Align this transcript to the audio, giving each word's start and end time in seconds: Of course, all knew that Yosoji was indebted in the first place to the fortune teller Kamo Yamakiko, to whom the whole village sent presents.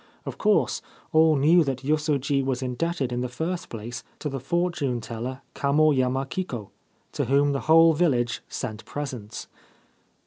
Of 0.25 0.39
course, 0.39 0.81
all 1.13 1.35
knew 1.35 1.63
that 1.63 1.83
Yosoji 1.83 2.43
was 2.43 2.63
indebted 2.63 3.11
in 3.11 3.21
the 3.21 3.29
first 3.29 3.69
place 3.69 4.03
to 4.17 4.29
the 4.29 4.39
fortune 4.39 4.99
teller 4.99 5.41
Kamo 5.53 5.91
Yamakiko, 5.93 6.69
to 7.11 7.25
whom 7.25 7.51
the 7.51 7.59
whole 7.69 7.93
village 7.93 8.41
sent 8.49 8.83
presents. 8.83 9.47